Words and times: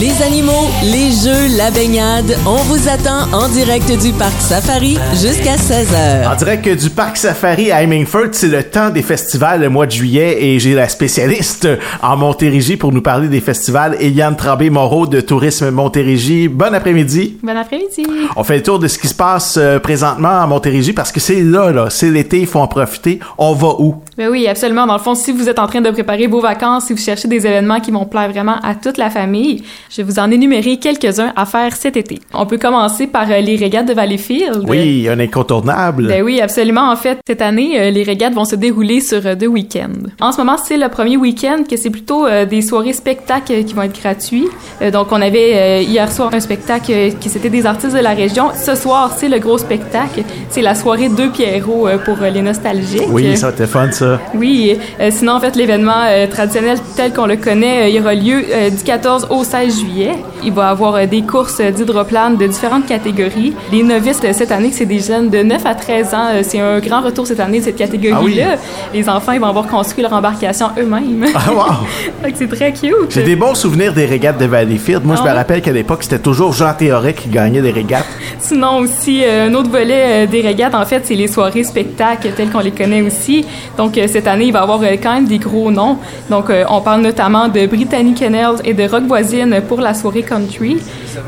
Les 0.00 0.22
animaux, 0.22 0.66
les 0.82 1.12
jeux, 1.12 1.56
la 1.56 1.70
baignade, 1.70 2.36
on 2.48 2.56
vous 2.64 2.88
attend 2.88 3.32
en 3.32 3.48
direct 3.48 3.86
du 4.02 4.12
Parc 4.12 4.40
Safari 4.40 4.98
jusqu'à 5.12 5.54
16h. 5.54 6.32
En 6.32 6.34
direct 6.34 6.68
du 6.68 6.90
Parc 6.90 7.16
Safari 7.16 7.70
à 7.70 7.80
Hemingford, 7.80 8.30
c'est 8.32 8.48
le 8.48 8.64
temps 8.64 8.90
des 8.90 9.02
festivals 9.02 9.60
le 9.60 9.68
mois 9.68 9.86
de 9.86 9.92
juillet 9.92 10.36
et 10.42 10.58
j'ai 10.58 10.74
la 10.74 10.88
spécialiste 10.88 11.68
en 12.02 12.16
Montérégie 12.16 12.76
pour 12.76 12.90
nous 12.90 13.02
parler 13.02 13.28
des 13.28 13.40
festivals, 13.40 13.96
Eliane 14.00 14.34
Trambé-Moreau 14.34 15.06
de 15.06 15.20
Tourisme 15.20 15.70
Montérégie. 15.70 16.48
Bon 16.48 16.74
après-midi. 16.74 17.38
Bon 17.40 17.56
après-midi. 17.56 18.04
On 18.34 18.42
fait 18.42 18.56
le 18.56 18.62
tour 18.64 18.80
de 18.80 18.88
ce 18.88 18.98
qui 18.98 19.06
se 19.06 19.14
passe 19.14 19.56
euh, 19.58 19.78
présentement 19.78 20.40
à 20.40 20.46
Montérégie 20.48 20.92
parce 20.92 21.12
que 21.12 21.20
c'est 21.20 21.40
là, 21.40 21.70
là, 21.70 21.88
c'est 21.88 22.10
l'été, 22.10 22.40
il 22.40 22.46
faut 22.48 22.58
en 22.58 22.66
profiter. 22.66 23.20
On 23.38 23.52
va 23.52 23.68
où? 23.78 23.94
Ben 24.18 24.28
oui, 24.28 24.48
absolument. 24.48 24.88
Dans 24.88 24.94
le 24.96 25.02
fond, 25.02 25.14
si 25.14 25.30
vous 25.30 25.48
êtes 25.48 25.60
en 25.60 25.68
train 25.68 25.80
de 25.80 25.90
préparer 25.92 26.26
vos 26.26 26.40
vacances, 26.40 26.86
si 26.86 26.94
vous 26.94 27.00
cherchez 27.00 27.28
des 27.28 27.46
événements 27.46 27.78
qui 27.78 27.92
vont 27.92 28.06
plaire 28.06 28.28
vraiment 28.28 28.56
à 28.64 28.74
toute 28.74 28.98
la 28.98 29.08
famille, 29.08 29.62
je 29.94 30.02
vais 30.02 30.10
vous 30.10 30.18
en 30.18 30.28
énumérer 30.32 30.78
quelques-uns 30.78 31.32
à 31.36 31.46
faire 31.46 31.72
cet 31.76 31.96
été. 31.96 32.18
On 32.32 32.46
peut 32.46 32.58
commencer 32.58 33.06
par 33.06 33.30
euh, 33.30 33.38
les 33.38 33.54
régates 33.54 33.86
de 33.86 33.92
Valleyfield. 33.92 34.64
Oui, 34.66 35.08
un 35.08 35.20
incontournable. 35.20 36.08
Ben 36.08 36.22
oui, 36.22 36.40
absolument. 36.40 36.90
En 36.90 36.96
fait, 36.96 37.20
cette 37.24 37.40
année, 37.40 37.78
euh, 37.78 37.90
les 37.90 38.02
régates 38.02 38.34
vont 38.34 38.44
se 38.44 38.56
dérouler 38.56 39.00
sur 39.00 39.24
euh, 39.24 39.36
deux 39.36 39.46
week-ends. 39.46 40.10
En 40.20 40.32
ce 40.32 40.38
moment, 40.38 40.56
c'est 40.56 40.78
le 40.78 40.88
premier 40.88 41.16
week-end 41.16 41.62
que 41.68 41.76
c'est 41.76 41.90
plutôt 41.90 42.26
des 42.50 42.62
soirées 42.62 42.92
spectacles 42.92 43.64
qui 43.64 43.74
vont 43.74 43.82
être 43.82 44.00
gratuits. 44.00 44.48
donc, 44.92 45.08
on 45.12 45.20
avait 45.20 45.84
hier 45.84 46.10
soir 46.10 46.30
un 46.32 46.40
spectacle 46.40 46.92
qui 47.20 47.28
c'était 47.28 47.50
des 47.50 47.66
artistes 47.66 47.94
de 47.94 48.00
la 48.00 48.14
région. 48.14 48.50
Ce 48.54 48.74
soir, 48.74 49.14
c'est 49.16 49.28
le 49.28 49.38
gros 49.38 49.58
spectacle. 49.58 50.22
C'est 50.50 50.62
la 50.62 50.74
soirée 50.74 51.08
Deux 51.08 51.30
Pierrots 51.30 51.88
pour 52.04 52.16
les 52.18 52.42
nostalgiques. 52.42 53.02
Oui, 53.08 53.36
ça 53.36 53.50
c'était 53.50 53.66
fun, 53.66 53.90
ça. 53.90 54.20
Oui. 54.34 54.76
sinon, 55.10 55.34
en 55.34 55.40
fait, 55.40 55.56
l'événement 55.56 56.04
traditionnel 56.30 56.78
tel 56.96 57.12
qu'on 57.12 57.26
le 57.26 57.36
connaît, 57.36 57.92
il 57.92 58.00
aura 58.00 58.14
lieu 58.14 58.42
du 58.70 58.82
14 58.84 59.28
au 59.30 59.44
16 59.44 59.73
juillet. 59.74 60.12
Il 60.42 60.52
va 60.52 60.68
y 60.68 60.70
avoir 60.70 60.94
euh, 60.94 61.06
des 61.06 61.22
courses 61.22 61.60
d'hydroplane 61.60 62.36
de 62.36 62.46
différentes 62.46 62.86
catégories. 62.86 63.54
Les 63.72 63.82
novices 63.82 64.20
de 64.20 64.32
cette 64.32 64.52
année, 64.52 64.70
c'est 64.72 64.86
des 64.86 64.98
jeunes 64.98 65.30
de 65.30 65.42
9 65.42 65.66
à 65.66 65.74
13 65.74 66.14
ans. 66.14 66.28
Euh, 66.32 66.42
c'est 66.42 66.60
un 66.60 66.78
grand 66.80 67.00
retour 67.00 67.26
cette 67.26 67.40
année 67.40 67.60
de 67.60 67.64
cette 67.64 67.76
catégorie-là. 67.76 68.54
Ah 68.54 68.58
Les 68.92 69.08
enfants, 69.08 69.32
ils 69.32 69.40
vont 69.40 69.46
avoir 69.46 69.66
construit 69.66 70.02
leur 70.02 70.12
embarcation 70.12 70.68
eux-mêmes. 70.78 71.26
Ah, 71.34 71.52
wow! 71.52 72.28
c'est 72.34 72.48
très 72.48 72.72
cute. 72.72 73.10
J'ai 73.10 73.22
des 73.22 73.36
bons 73.36 73.54
souvenirs 73.54 73.92
des 73.92 74.06
régates 74.06 74.38
de 74.38 74.46
Valleyfield. 74.46 75.04
Moi, 75.04 75.16
je 75.16 75.22
me 75.22 75.28
ah 75.28 75.34
rappelle 75.34 75.60
qu'à 75.60 75.72
l'époque, 75.72 76.02
c'était 76.02 76.18
toujours 76.18 76.52
Jean 76.52 76.72
Théoret 76.74 77.14
qui 77.14 77.28
gagnait 77.28 77.62
des 77.62 77.70
régates. 77.70 78.06
Sinon, 78.38 78.78
aussi, 78.78 79.22
euh, 79.24 79.48
un 79.48 79.54
autre 79.54 79.70
volet 79.70 80.26
des 80.26 80.40
régates, 80.40 80.74
en 80.74 80.84
fait, 80.84 81.02
c'est 81.04 81.14
les 81.14 81.28
soirées 81.28 81.64
spectacles 81.64 82.30
telles 82.36 82.50
qu'on 82.50 82.60
les 82.60 82.70
connaît 82.70 83.02
aussi. 83.02 83.44
Donc, 83.76 83.98
cette 84.06 84.26
année, 84.26 84.46
il 84.46 84.52
va 84.52 84.60
y 84.60 84.62
avoir 84.62 84.80
quand 85.02 85.14
même 85.14 85.26
des 85.26 85.38
gros 85.38 85.70
noms. 85.70 85.98
Donc, 86.30 86.46
on 86.68 86.80
parle 86.80 87.02
notamment 87.02 87.48
de 87.48 87.66
Brittany 87.66 88.14
Kennels 88.14 88.56
et 88.64 88.74
de 88.74 88.84
Rock 88.88 89.04
Voisine 89.06 89.60
pour 89.64 89.80
la 89.80 89.94
soirée 89.94 90.22
country 90.22 90.78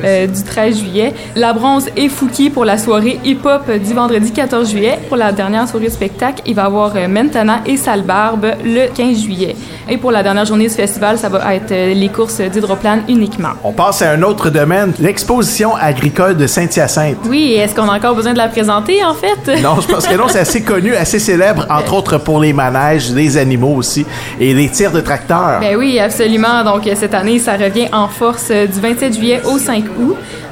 euh, 0.05 0.27
du 0.27 0.43
13 0.43 0.79
juillet. 0.79 1.15
La 1.35 1.53
Bronze 1.53 1.89
et 1.97 2.09
Fouki 2.09 2.51
pour 2.51 2.65
la 2.65 2.79
soirée 2.79 3.19
hip-hop 3.25 3.71
du 3.71 3.95
vendredi 3.95 4.33
14 4.33 4.71
juillet. 4.71 4.99
Pour 5.09 5.17
la 5.17 5.33
dernière 5.33 5.69
soirée 5.69 5.91
spectacle, 5.91 6.43
il 6.47 6.55
va 6.55 6.63
y 6.63 6.67
avoir 6.67 6.93
euh, 6.97 7.09
Mentana 7.09 7.61
et 7.67 7.77
Salbarbe 7.77 8.47
le 8.65 8.89
15 8.95 9.19
juillet. 9.23 9.57
Et 9.89 9.97
pour 9.99 10.11
la 10.11 10.23
dernière 10.23 10.45
journée 10.45 10.69
du 10.69 10.75
festival, 10.75 11.19
ça 11.19 11.29
va 11.29 11.55
être 11.55 11.73
euh, 11.73 11.95
les 11.95 12.09
courses 12.09 12.41
d'hydroplane 12.41 13.03
uniquement. 13.09 13.51
On 13.63 13.73
passe 13.73 14.03
à 14.03 14.11
un 14.11 14.23
autre 14.23 14.51
domaine, 14.51 14.93
l'exposition 14.99 15.75
agricole 15.77 16.37
de 16.37 16.47
Saint-Hyacinthe. 16.47 17.19
Oui, 17.29 17.55
est-ce 17.55 17.75
qu'on 17.75 17.89
a 17.89 17.97
encore 17.97 18.15
besoin 18.15 18.33
de 18.33 18.39
la 18.39 18.49
présenter 18.49 19.05
en 19.05 19.15
fait? 19.15 19.63
Non, 19.67 19.81
je 19.81 19.89
pense 19.89 20.07
que 20.07 20.15
non, 20.15 20.29
c'est 20.29 20.41
assez 20.41 20.63
connu, 20.63 20.95
assez 20.95 21.19
célèbre, 21.19 21.67
entre 21.69 21.95
autres 21.95 22.19
pour 22.19 22.41
les 22.41 22.53
manèges, 22.53 23.11
les 23.11 23.37
animaux 23.37 23.75
aussi, 23.75 24.07
et 24.39 24.55
les 24.55 24.69
tirs 24.69 24.93
de 24.93 25.01
tracteurs. 25.01 25.59
Ben 25.61 25.77
oui, 25.77 25.99
absolument. 25.99 26.63
Donc 26.63 26.89
cette 26.95 27.15
année, 27.15 27.39
ça 27.39 27.57
revient 27.57 27.89
en 27.93 28.07
force 28.07 28.51
du 28.51 28.81
27 28.81 29.15
juillet 29.15 29.41
au 29.45 29.59
5 29.59 29.76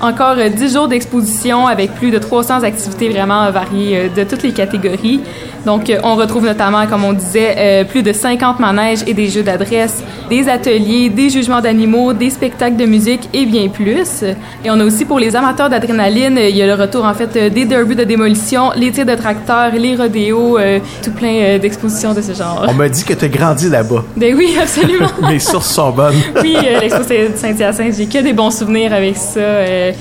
Encore 0.00 0.36
10 0.36 0.74
jours 0.74 0.88
d'exposition 0.88 1.66
avec 1.66 1.94
plus 1.94 2.10
de 2.10 2.18
300 2.18 2.62
activités 2.62 3.08
vraiment 3.08 3.50
variées 3.50 3.98
euh, 3.98 4.08
de 4.08 4.24
toutes 4.28 4.42
les 4.42 4.52
catégories. 4.52 5.20
Donc, 5.64 5.88
euh, 5.88 5.98
on 6.02 6.14
retrouve 6.14 6.44
notamment, 6.44 6.86
comme 6.86 7.04
on 7.04 7.12
disait, 7.12 7.54
euh, 7.56 7.84
plus 7.84 8.02
de 8.02 8.12
50 8.12 8.60
manèges 8.60 9.00
et 9.06 9.14
des 9.14 9.28
jeux 9.28 9.42
d'adresse, 9.42 10.02
des 10.28 10.48
ateliers, 10.48 11.08
des 11.08 11.30
jugements 11.30 11.60
d'animaux, 11.60 12.12
des 12.12 12.30
spectacles 12.30 12.76
de 12.76 12.86
musique 12.86 13.28
et 13.32 13.46
bien 13.46 13.68
plus. 13.68 14.22
Et 14.64 14.70
on 14.70 14.78
a 14.80 14.84
aussi 14.84 15.04
pour 15.04 15.18
les 15.18 15.34
amateurs 15.36 15.70
d'adrénaline, 15.70 16.38
il 16.38 16.56
y 16.56 16.62
a 16.62 16.66
le 16.66 16.80
retour 16.80 17.04
en 17.04 17.14
fait 17.14 17.52
des 17.52 17.64
derbies 17.64 17.96
de 17.96 18.04
démolition, 18.04 18.72
les 18.76 18.90
tirs 18.90 19.06
de 19.06 19.14
tracteurs, 19.14 19.72
les 19.72 19.96
rodéos, 19.96 20.58
tout 21.02 21.10
plein 21.12 21.58
d'expositions 21.58 22.14
de 22.14 22.22
ce 22.22 22.32
genre. 22.32 22.66
On 22.68 22.74
m'a 22.74 22.88
dit 22.88 23.04
que 23.04 23.14
tu 23.14 23.24
as 23.24 23.28
grandi 23.28 23.68
là-bas. 23.68 24.04
Ben 24.16 24.34
oui, 24.36 24.56
absolument. 24.60 25.08
Mes 25.28 25.38
sources 25.38 25.72
sont 25.72 25.90
bonnes. 25.90 26.14
oui, 26.42 26.56
l'expo 26.80 27.02
Saint-Hyacinthe, 27.36 27.94
j'ai 27.96 28.06
que 28.06 28.22
des 28.22 28.32
bons 28.32 28.50
souvenirs 28.50 28.92
avec 28.92 29.16
ça. 29.16 29.40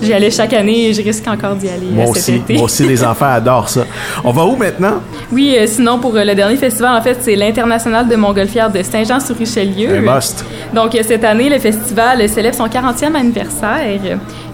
J'y 0.02 0.14
allais 0.14 0.32
chaque 0.32 0.54
année 0.54 0.90
et 0.90 0.94
je 0.94 1.02
risque 1.02 1.28
encore 1.28 1.56
d'y 1.56 1.70
aller 1.70 1.88
moi 1.92 2.06
cet 2.08 2.18
aussi, 2.18 2.36
été. 2.36 2.54
Moi 2.56 2.64
aussi, 2.64 2.86
les 2.86 3.04
enfants 3.04 3.32
adorent 3.32 3.70
ça. 3.70 3.86
On 4.24 4.32
va 4.32 4.46
où 4.46 4.56
maintenant? 4.56 5.02
Oui, 5.32 5.53
euh, 5.58 5.66
sinon, 5.68 6.00
pour 6.00 6.16
euh, 6.16 6.24
le 6.24 6.36
dernier 6.36 6.58
festival, 6.58 6.96
en 6.96 7.02
fait, 7.02 7.18
c'est 7.22 7.36
l'International 7.36 8.08
de 8.08 8.16
Montgolfière 8.16 8.72
de 8.72 8.82
Saint-Jean-sur-Richelieu. 8.84 9.98
Un 9.98 10.16
must. 10.16 10.46
Donc, 10.74 10.96
euh, 10.96 11.00
cette 11.04 11.24
année, 11.24 11.50
le 11.50 11.60
festival 11.60 12.28
célèbre 12.30 12.56
son 12.56 12.68
40e 12.68 13.16
anniversaire 13.16 13.80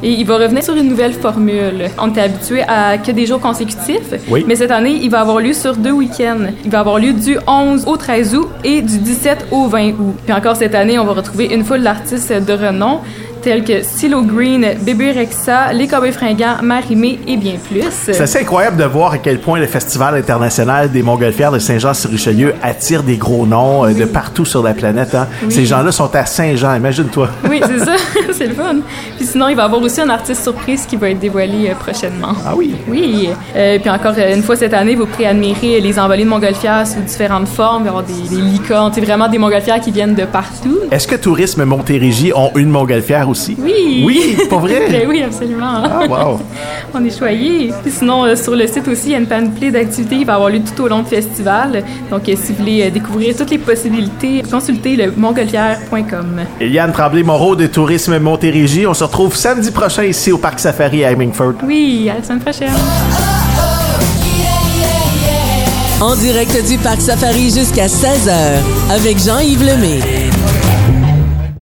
et 0.01 0.11
il 0.11 0.25
va 0.25 0.37
revenir 0.37 0.63
sur 0.63 0.75
une 0.75 0.87
nouvelle 0.87 1.13
formule. 1.13 1.89
On 1.97 2.09
était 2.09 2.21
habitué 2.21 2.63
à 2.63 2.97
que 2.97 3.11
des 3.11 3.25
jours 3.25 3.41
consécutifs, 3.41 4.13
oui. 4.29 4.45
mais 4.47 4.55
cette 4.55 4.71
année, 4.71 4.97
il 5.01 5.09
va 5.09 5.21
avoir 5.21 5.39
lieu 5.39 5.53
sur 5.53 5.75
deux 5.75 5.91
week-ends. 5.91 6.51
Il 6.63 6.71
va 6.71 6.79
avoir 6.79 6.99
lieu 6.99 7.11
du 7.11 7.37
11 7.45 7.85
au 7.85 7.97
13 7.97 8.35
août 8.35 8.47
et 8.63 8.81
du 8.81 8.97
17 8.97 9.47
au 9.51 9.67
20 9.67 9.89
août. 9.99 10.15
Puis 10.23 10.33
encore 10.33 10.55
cette 10.55 10.75
année, 10.75 10.97
on 10.97 11.05
va 11.05 11.13
retrouver 11.13 11.53
une 11.53 11.65
foule 11.65 11.81
d'artistes 11.81 12.31
de 12.31 12.53
renom 12.53 13.01
tels 13.41 13.63
que 13.63 13.81
Silo 13.83 14.21
Green, 14.21 14.65
Bébé 14.81 15.11
Rexa, 15.11 15.73
Les 15.73 15.87
Cowboys 15.87 16.11
Fringants, 16.11 16.61
Marimé 16.61 17.19
et 17.27 17.37
bien 17.37 17.55
plus. 17.69 17.83
C'est 17.91 18.19
assez 18.19 18.39
incroyable 18.39 18.77
de 18.77 18.83
voir 18.83 19.13
à 19.13 19.17
quel 19.17 19.39
point 19.39 19.59
le 19.59 19.67
Festival 19.67 20.15
international 20.15 20.91
des 20.91 21.01
Montgolfières 21.01 21.51
de 21.51 21.59
Saint-Jean-sur-Richelieu 21.59 22.53
attire 22.61 23.03
des 23.03 23.17
gros 23.17 23.45
noms 23.45 23.85
euh, 23.85 23.93
de 23.93 24.05
partout 24.05 24.45
sur 24.45 24.63
la 24.63 24.73
planète. 24.73 25.15
Hein. 25.15 25.27
Ces 25.49 25.65
gens-là 25.65 25.91
sont 25.91 26.13
à 26.15 26.25
Saint-Jean, 26.25 26.75
imagine-toi. 26.75 27.29
Oui, 27.49 27.61
c'est 27.65 27.79
ça, 27.79 27.95
c'est 28.31 28.47
le 28.47 28.53
fun. 28.53 28.77
Puis 29.17 29.25
sinon, 29.25 29.47
il 29.49 29.55
va 29.55 29.63
y 29.63 29.65
avoir 29.65 29.81
aussi 29.81 30.01
un 30.01 30.09
artiste 30.09 30.43
surprise 30.43 30.85
qui 30.85 30.95
va 30.95 31.09
être 31.09 31.19
dévoilé 31.19 31.69
euh, 31.69 31.75
prochainement. 31.75 32.33
Ah 32.45 32.53
oui? 32.55 32.75
Oui. 32.87 33.29
Euh, 33.55 33.79
puis 33.79 33.89
encore 33.89 34.13
une 34.17 34.43
fois 34.43 34.55
cette 34.55 34.73
année, 34.73 34.95
vous 34.95 35.05
pourrez 35.05 35.27
admirer 35.27 35.79
les 35.79 35.99
envolées 35.99 36.23
de 36.25 36.29
Montgolfières 36.29 36.85
sous 36.87 37.01
différentes 37.01 37.47
formes. 37.47 37.83
Il 37.83 37.91
va 37.91 37.97
y 37.97 37.99
avoir 37.99 38.03
des, 38.03 38.35
des 38.35 38.41
licornes, 38.41 38.91
c'est 38.93 39.01
vraiment 39.01 39.27
des 39.27 39.37
Montgolfières 39.37 39.79
qui 39.79 39.91
viennent 39.91 40.15
de 40.15 40.25
partout. 40.25 40.79
Est-ce 40.91 41.07
que 41.07 41.15
Tourisme 41.15 41.63
Montérégie 41.63 42.33
ont 42.35 42.51
une 42.55 42.69
Montgolfière 42.69 43.28
aussi? 43.29 43.55
Oui! 43.59 44.03
Oui, 44.05 44.37
pas 44.49 44.57
vrai? 44.57 44.87
ben 44.91 45.07
oui, 45.07 45.23
absolument. 45.23 45.83
Ah, 45.83 46.05
wow! 46.07 46.39
On 46.93 47.03
est 47.03 47.17
choyés. 47.17 47.71
Puis 47.81 47.91
sinon, 47.91 48.25
euh, 48.25 48.35
sur 48.35 48.55
le 48.55 48.67
site 48.67 48.87
aussi, 48.87 49.07
il 49.07 49.11
y 49.11 49.15
a 49.15 49.19
une 49.19 49.27
panoplie 49.27 49.71
d'activités 49.71 50.17
qui 50.17 50.23
va 50.25 50.35
avoir 50.35 50.49
lieu 50.49 50.61
tout 50.61 50.83
au 50.83 50.87
long 50.87 51.01
du 51.01 51.09
festival. 51.09 51.83
Donc, 52.09 52.27
euh, 52.27 52.35
si 52.35 52.51
vous 52.51 52.59
voulez 52.59 52.83
euh, 52.83 52.89
découvrir 52.89 53.35
toutes 53.35 53.51
les 53.51 53.57
possibilités, 53.57 54.43
consultez 54.49 54.95
le 54.95 55.11
montgolfière.com. 55.15 56.41
Eliane 56.59 56.91
Tremblay-Moreau 56.91 57.55
de 57.55 57.67
Tourisme 57.67 58.17
Montérégie. 58.19 58.85
On 58.87 58.93
se 58.93 59.03
retrouve 59.03 59.35
samedi 59.35 59.71
prochain 59.71 60.03
ici 60.03 60.31
au 60.31 60.37
Parc 60.37 60.59
Safari 60.59 61.05
à 61.05 61.11
Hemingford. 61.11 61.55
Oui, 61.63 62.09
à 62.09 62.17
la 62.17 62.23
semaine 62.23 62.39
prochaine. 62.39 62.73
En 66.01 66.15
direct 66.15 66.65
du 66.65 66.77
Parc 66.77 67.01
Safari 67.01 67.49
jusqu'à 67.49 67.87
16h 67.87 68.31
avec 68.89 69.17
Jean-Yves 69.19 69.65
Lemay. 69.65 70.28